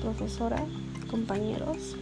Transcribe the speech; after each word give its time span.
profesora, 0.00 0.64
compañeros. 1.10 1.96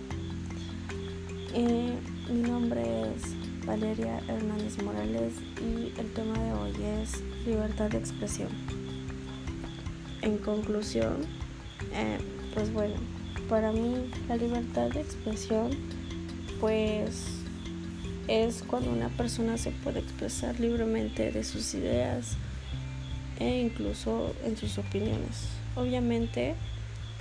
Eh, 1.55 1.95
mi 2.31 2.43
nombre 2.43 2.83
es 2.83 3.67
Valeria 3.67 4.21
Hernández 4.29 4.83
Morales 4.83 5.35
y 5.61 5.99
el 5.99 6.13
tema 6.13 6.39
de 6.39 6.53
hoy 6.53 6.73
es 7.01 7.23
libertad 7.47 7.91
de 7.91 7.99
expresión. 7.99 8.49
En 10.23 10.39
conclusión, 10.39 11.23
eh, 11.93 12.19
pues 12.55 12.73
bueno, 12.73 12.97
para 13.49 13.73
mí 13.73 14.11
la 14.29 14.37
libertad 14.37 14.91
de 14.91 15.01
expresión 15.01 15.71
pues 16.61 17.25
es 18.29 18.65
cuando 18.67 18.91
una 18.91 19.09
persona 19.11 19.57
se 19.57 19.71
puede 19.71 20.01
expresar 20.01 20.59
libremente 20.59 21.31
de 21.31 21.45
sus 21.45 21.75
ideas 21.75 22.37
e 23.39 23.61
incluso 23.61 24.35
en 24.45 24.57
sus 24.57 24.79
opiniones. 24.79 25.49
Obviamente, 25.77 26.55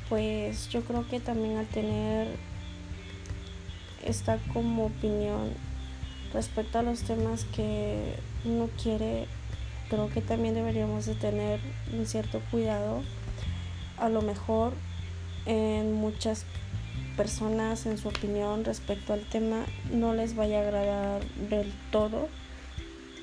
pues 0.09 0.70
yo 0.70 0.82
creo 0.84 1.08
que 1.08 1.20
también 1.20 1.58
al 1.58 1.68
tener 1.68 2.27
esta 4.04 4.38
como 4.54 4.86
opinión 4.86 5.52
respecto 6.34 6.80
a 6.80 6.84
los 6.84 7.02
temas 7.02 7.46
que 7.46 8.16
uno 8.44 8.70
quiere, 8.82 9.26
creo 9.90 10.10
que 10.10 10.22
también 10.22 10.54
deberíamos 10.54 11.05
de 11.05 11.16
tener 11.16 11.60
un 11.94 12.05
cierto 12.05 12.41
cuidado. 12.52 13.02
A 13.98 14.10
lo 14.10 14.22
mejor 14.22 14.73
en 15.46 15.94
muchas 15.94 16.46
personas 17.16 17.85
en 17.85 17.98
su 17.98 18.10
opinión 18.10 18.66
respecto 18.66 19.13
al 19.13 19.22
tema 19.22 19.66
no 19.91 20.13
les 20.13 20.35
vaya 20.35 20.60
a 20.60 20.62
agradar 20.63 21.24
del 21.49 21.72
todo 21.91 22.27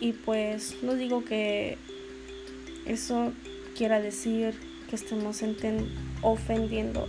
y 0.01 0.13
pues 0.13 0.77
no 0.83 0.95
digo 0.95 1.25
que 1.25 1.79
eso 2.87 3.33
quiera 3.77 4.01
decir 4.01 4.59
que 4.89 4.97
estemos 4.97 5.43
ofendiendo 6.23 7.09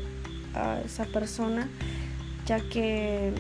a 0.53 0.80
esa 0.81 1.06
persona 1.06 1.69
ya 2.45 2.59
que 2.59 3.33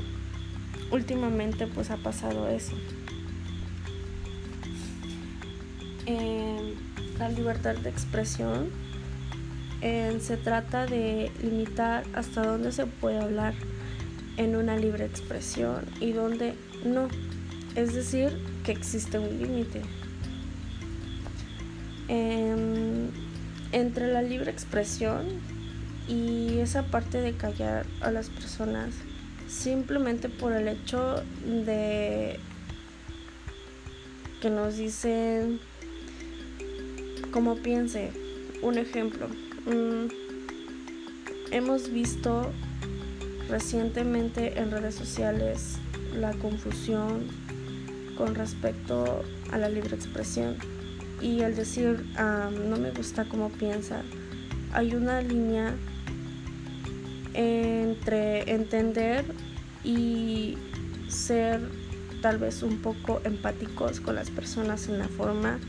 últimamente 0.91 1.67
pues 1.67 1.91
ha 1.91 1.97
pasado 1.97 2.47
eso 2.47 2.75
la 7.17 7.29
libertad 7.29 7.75
de 7.75 7.89
expresión 7.89 8.69
se 10.19 10.37
trata 10.37 10.85
de 10.85 11.31
limitar 11.41 12.05
hasta 12.13 12.45
dónde 12.45 12.71
se 12.71 12.85
puede 12.85 13.19
hablar 13.19 13.53
en 14.37 14.55
una 14.55 14.77
libre 14.77 15.05
expresión 15.05 15.85
y 15.99 16.13
dónde 16.13 16.53
no. 16.85 17.07
Es 17.75 17.93
decir, 17.93 18.29
que 18.63 18.71
existe 18.71 19.19
un 19.19 19.37
límite. 19.39 19.81
Em, 22.07 23.09
entre 23.71 24.11
la 24.11 24.21
libre 24.21 24.51
expresión 24.51 25.25
y 26.07 26.59
esa 26.59 26.83
parte 26.83 27.21
de 27.21 27.33
callar 27.33 27.85
a 28.01 28.11
las 28.11 28.29
personas 28.29 28.93
simplemente 29.47 30.29
por 30.29 30.53
el 30.53 30.67
hecho 30.67 31.23
de 31.45 32.39
que 34.41 34.49
nos 34.49 34.77
dicen 34.77 35.59
como 37.31 37.55
piense. 37.55 38.11
Un 38.61 38.77
ejemplo, 38.77 39.27
Mm, 39.65 40.07
hemos 41.51 41.89
visto 41.89 42.51
recientemente 43.49 44.59
en 44.59 44.71
redes 44.71 44.93
sociales 44.93 45.77
la 46.13 46.33
confusión 46.33 47.27
con 48.17 48.35
respecto 48.35 49.23
a 49.53 49.57
la 49.57 49.69
libre 49.69 49.95
expresión 49.95 50.57
y 51.21 51.39
el 51.39 51.55
decir 51.55 52.05
no 52.17 52.75
me 52.75 52.91
gusta 52.91 53.23
cómo 53.23 53.49
piensa. 53.49 54.01
Hay 54.73 54.93
una 54.95 55.21
línea 55.21 55.73
entre 57.33 58.51
entender 58.51 59.25
y 59.83 60.57
ser 61.07 61.61
tal 62.21 62.37
vez 62.37 62.63
un 62.63 62.81
poco 62.81 63.21
empáticos 63.25 63.99
con 63.99 64.15
las 64.15 64.29
personas 64.29 64.87
en 64.87 64.99
la 64.99 65.07
forma 65.07 65.59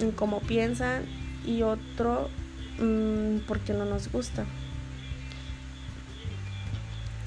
en 0.00 0.12
cómo 0.12 0.40
piensan 0.40 1.04
y 1.44 1.62
otro 1.62 2.30
Mm, 2.78 3.38
porque 3.48 3.72
no 3.72 3.84
nos 3.84 4.10
gusta. 4.10 4.46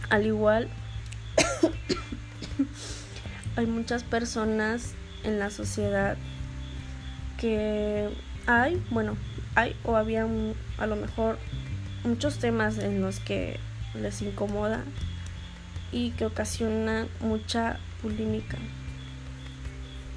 Al 0.09 0.25
igual, 0.25 0.69
hay 3.55 3.65
muchas 3.65 4.03
personas 4.03 4.93
en 5.23 5.39
la 5.39 5.49
sociedad 5.49 6.17
que 7.37 8.09
hay, 8.47 8.81
bueno, 8.91 9.17
hay 9.55 9.75
o 9.83 9.95
había 9.95 10.27
a 10.77 10.87
lo 10.87 10.95
mejor 10.95 11.37
muchos 12.03 12.37
temas 12.39 12.77
en 12.77 13.01
los 13.01 13.19
que 13.19 13.59
les 13.93 14.21
incomoda 14.21 14.83
y 15.91 16.11
que 16.11 16.25
ocasionan 16.25 17.07
mucha 17.19 17.79
polémica. 18.01 18.57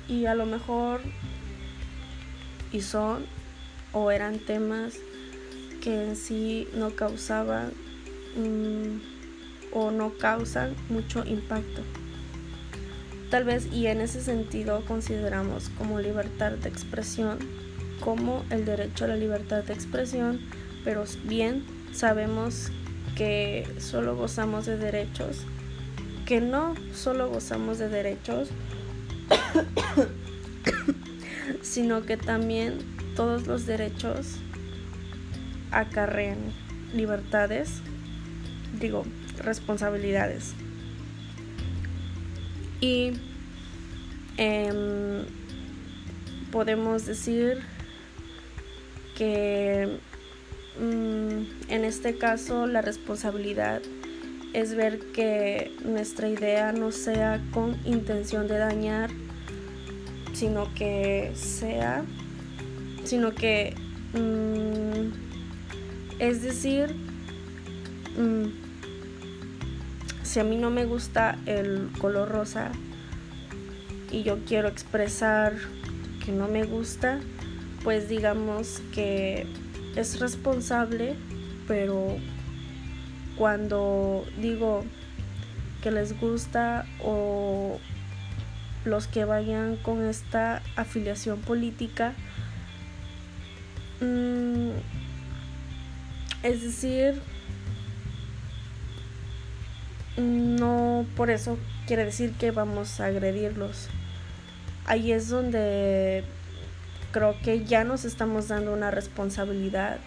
Y 0.09 0.27
a 0.27 0.35
lo 0.35 0.47
mejor 0.47 1.01
y 2.73 2.81
son 2.81 3.25
o 3.93 4.11
eran 4.11 4.39
temas 4.39 4.95
que 5.81 6.09
en 6.09 6.17
sí 6.17 6.69
no 6.75 6.91
causaban 6.91 7.73
mm, 8.37 9.01
o 9.73 9.91
no 9.91 10.13
causan 10.19 10.75
mucho 10.89 11.25
impacto. 11.25 11.83
Tal 13.31 13.45
vez 13.45 13.67
y 13.73 13.87
en 13.87 14.01
ese 14.01 14.23
sentido 14.23 14.85
consideramos 14.87 15.71
como 15.71 16.01
libertad 16.01 16.53
de 16.53 16.69
expresión 16.69 17.39
como 18.01 18.45
el 18.51 18.65
derecho 18.65 19.07
a 19.07 19.09
la 19.09 19.17
libertad 19.17 19.65
de 19.65 19.73
expresión, 19.73 20.41
pero 20.85 21.05
bien 21.25 21.65
sabemos 21.93 22.71
que 23.17 23.67
solo 23.79 24.17
gozamos 24.17 24.67
de 24.67 24.77
derechos, 24.77 25.39
que 26.27 26.41
no 26.41 26.75
solo 26.95 27.29
gozamos 27.29 27.79
de 27.79 27.89
derechos, 27.89 28.49
sino 31.63 32.05
que 32.05 32.17
también 32.17 32.79
todos 33.17 33.47
los 33.47 33.67
derechos 33.67 34.37
acarrean 35.71 36.39
libertades, 36.93 37.81
digo, 38.81 39.05
responsabilidades. 39.39 40.55
Y 42.81 43.13
em, 44.37 45.25
podemos 46.51 47.07
decir 47.07 47.63
que 49.17 49.99
en 50.79 51.85
este 51.85 52.17
caso 52.17 52.67
la 52.67 52.83
responsabilidad 52.83 53.83
es 54.55 54.75
ver 54.77 55.01
que 55.13 55.73
nuestra 55.85 56.29
idea 56.29 56.73
no 56.73 56.93
sea 56.93 57.43
con 57.53 57.77
intención 57.85 58.47
de 58.47 58.59
dañar, 58.59 59.11
sino 60.33 60.73
que 60.75 61.33
sea, 61.35 62.05
sino 63.05 63.35
que 63.35 63.75
mm, 64.13 65.13
es 66.21 66.43
decir, 66.43 66.95
mm, 68.17 68.47
si 70.23 70.41
a 70.41 70.45
mí 70.45 70.57
no 70.57 70.71
me 70.71 70.85
gusta 70.85 71.37
el 71.47 71.91
color 72.01 72.29
rosa 72.29 72.71
y 74.13 74.23
yo 74.23 74.39
quiero 74.47 74.69
expresar 74.69 75.55
que 76.25 76.31
no 76.31 76.47
me 76.47 76.65
gusta, 76.65 77.19
pues 77.83 78.09
digamos 78.09 78.81
que 78.93 79.47
es 79.97 80.21
responsable, 80.21 81.17
pero 81.67 82.17
cuando 83.37 84.25
digo 84.41 84.85
que 85.83 85.91
les 85.91 86.19
gusta 86.19 86.87
o 87.03 87.79
los 88.85 89.07
que 89.07 89.25
vayan 89.25 89.77
con 89.77 90.05
esta 90.05 90.63
afiliación 90.77 91.41
política, 91.41 92.13
mmm, 94.01 94.71
es 96.43 96.63
decir, 96.63 97.21
no 100.17 101.07
por 101.17 101.31
eso 101.31 101.59
quiere 101.87 102.05
decir 102.05 102.33
que 102.33 102.51
vamos 102.51 103.01
a 103.01 103.07
agredirlos. 103.07 103.89
Ahí 104.87 105.13
es 105.13 105.29
donde 105.29 106.25
creo 107.15 107.37
que 107.45 107.65
ya 107.65 107.85
nos 107.85 108.05
estamos 108.05 108.49
dando 108.49 108.73
una 108.73 108.91
responsabilidad. 108.91 109.99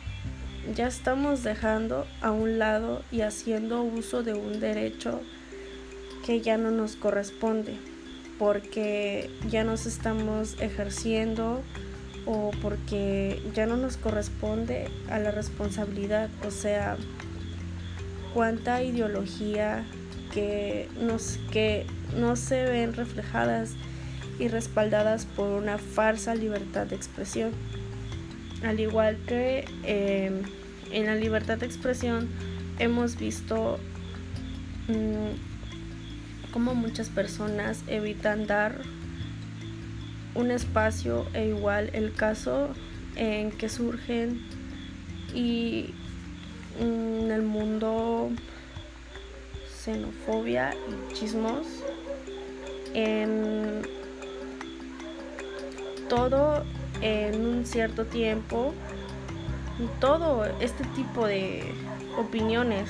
Ya 0.75 0.88
estamos 0.88 1.42
dejando 1.42 2.06
a 2.21 2.31
un 2.31 2.59
lado 2.59 3.01
y 3.13 3.21
haciendo 3.21 3.81
uso 3.81 4.24
de 4.24 4.33
un 4.33 4.59
derecho 4.59 5.21
que 6.25 6.42
ya 6.42 6.57
no 6.57 6.69
nos 6.69 6.98
corresponde, 6.98 7.77
porque 8.38 9.30
ya 9.50 9.63
nos 9.63 9.86
estamos 9.86 10.59
ejerciendo 10.59 11.62
o 12.25 12.51
porque 12.62 13.42
ya 13.54 13.65
no 13.65 13.77
nos 13.77 13.95
corresponde 13.95 14.89
a 15.09 15.18
la 15.18 15.31
responsabilidad, 15.31 16.30
o 16.45 16.51
sea, 16.51 16.98
cuánta 18.33 18.83
ideología 18.83 19.86
que, 20.33 20.89
nos, 21.00 21.39
que 21.54 21.88
no 22.18 22.36
se 22.36 22.63
ven 22.63 22.94
reflejadas 22.94 23.75
y 24.39 24.48
respaldadas 24.48 25.25
por 25.25 25.50
una 25.50 25.78
falsa 25.78 26.36
libertad 26.36 26.88
de 26.88 26.95
expresión. 26.95 27.51
Al 28.63 28.80
igual 28.80 29.18
que 29.28 29.66
em, 29.84 30.44
en 30.92 31.06
la 31.06 31.16
libertad 31.16 31.57
de 31.57 31.66
expresión 31.66 32.30
hemos 32.80 33.18
visto 33.18 33.80
mm, 34.88 36.51
cómo 36.51 36.75
muchas 36.75 37.10
personas 37.10 37.84
evitan 37.88 38.48
dar 38.48 38.81
un 40.36 40.51
espacio 40.51 41.25
e 41.33 41.48
igual 41.48 41.90
el 41.94 42.13
caso 42.13 42.69
en 43.16 43.51
que 43.51 43.69
surgen 43.69 44.42
y 45.33 45.94
mm, 46.80 47.25
en 47.25 47.31
el 47.31 47.42
mundo 47.42 48.30
xenofobia 49.83 50.74
y 50.74 51.13
chismos 51.13 51.66
en 52.94 53.81
todo 56.07 56.63
en 57.01 57.45
un 57.45 57.65
cierto 57.65 58.06
tiempo 58.06 58.74
todo 60.00 60.45
este 60.59 60.83
tipo 60.95 61.27
de 61.27 61.63
opiniones 62.18 62.89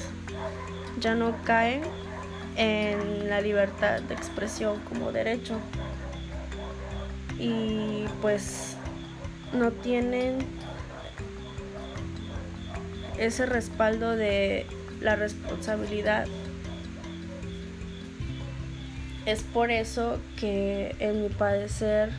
ya 0.99 1.15
no 1.15 1.35
caen 1.43 1.81
en 2.55 3.29
la 3.29 3.41
libertad 3.41 4.01
de 4.01 4.13
expresión 4.13 4.79
como 4.89 5.11
derecho 5.11 5.59
y 7.37 8.05
pues 8.21 8.75
no 9.53 9.71
tienen 9.71 10.39
ese 13.17 13.45
respaldo 13.45 14.15
de 14.15 14.65
la 15.01 15.15
responsabilidad. 15.15 16.27
Es 19.25 19.43
por 19.43 19.71
eso 19.71 20.19
que 20.39 20.95
en 20.99 21.23
mi 21.23 21.29
parecer 21.29 22.11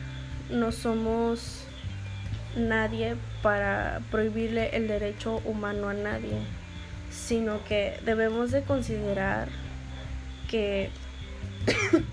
no 0.49 0.71
somos 0.71 1.63
nadie 2.55 3.15
para 3.41 4.01
prohibirle 4.11 4.75
el 4.75 4.87
derecho 4.87 5.41
humano 5.45 5.89
a 5.89 5.93
nadie, 5.93 6.39
sino 7.11 7.63
que 7.63 7.99
debemos 8.05 8.51
de 8.51 8.63
considerar 8.63 9.49
que 10.49 10.89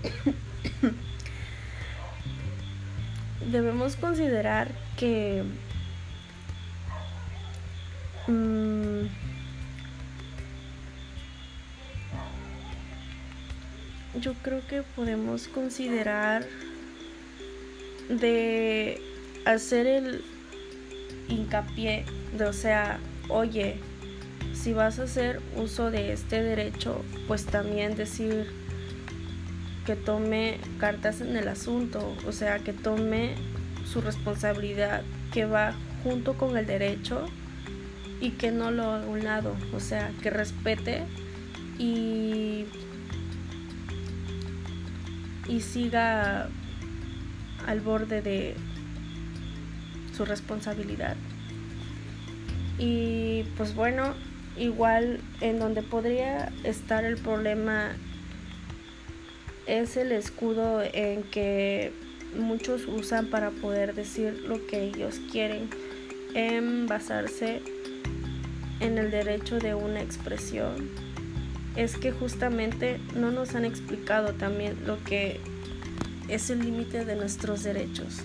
debemos 3.50 3.96
considerar 3.96 4.68
que 4.96 5.42
mm, 8.26 9.06
yo 14.20 14.34
creo 14.42 14.66
que 14.66 14.82
podemos 14.82 15.48
considerar 15.48 16.44
de 18.08 19.00
hacer 19.44 19.86
el 19.86 20.24
hincapié 21.28 22.04
de, 22.36 22.44
o 22.44 22.52
sea, 22.52 22.98
oye, 23.28 23.76
si 24.54 24.72
vas 24.72 24.98
a 24.98 25.04
hacer 25.04 25.40
uso 25.56 25.90
de 25.90 26.12
este 26.12 26.42
derecho, 26.42 27.04
pues 27.26 27.44
también 27.46 27.96
decir 27.96 28.46
que 29.84 29.94
tome 29.94 30.58
cartas 30.78 31.20
en 31.20 31.36
el 31.36 31.48
asunto, 31.48 32.16
o 32.26 32.32
sea, 32.32 32.58
que 32.58 32.72
tome 32.72 33.34
su 33.84 34.00
responsabilidad 34.00 35.02
que 35.32 35.44
va 35.44 35.74
junto 36.02 36.34
con 36.34 36.56
el 36.56 36.66
derecho 36.66 37.26
y 38.20 38.30
que 38.30 38.50
no 38.50 38.70
lo 38.70 38.90
haga 38.90 39.06
un 39.06 39.24
lado, 39.24 39.54
o 39.74 39.80
sea, 39.80 40.10
que 40.22 40.30
respete 40.30 41.02
y, 41.78 42.64
y 45.48 45.60
siga 45.60 46.48
al 47.66 47.80
borde 47.80 48.22
de 48.22 48.54
su 50.16 50.24
responsabilidad. 50.24 51.16
Y 52.78 53.44
pues 53.56 53.74
bueno, 53.74 54.14
igual 54.56 55.20
en 55.40 55.58
donde 55.58 55.82
podría 55.82 56.52
estar 56.64 57.04
el 57.04 57.16
problema 57.16 57.92
es 59.66 59.96
el 59.96 60.12
escudo 60.12 60.82
en 60.92 61.22
que 61.24 61.92
muchos 62.38 62.86
usan 62.86 63.26
para 63.26 63.50
poder 63.50 63.94
decir 63.94 64.44
lo 64.46 64.64
que 64.66 64.82
ellos 64.82 65.20
quieren, 65.30 65.68
en 66.34 66.86
basarse 66.86 67.62
en 68.80 68.98
el 68.98 69.10
derecho 69.10 69.58
de 69.58 69.74
una 69.74 70.02
expresión. 70.02 70.90
Es 71.76 71.96
que 71.96 72.12
justamente 72.12 72.98
no 73.14 73.30
nos 73.30 73.54
han 73.54 73.64
explicado 73.64 74.34
también 74.34 74.76
lo 74.86 75.02
que 75.04 75.40
es 76.28 76.50
el 76.50 76.60
límite 76.60 77.04
de 77.04 77.16
nuestros 77.16 77.62
derechos. 77.62 78.20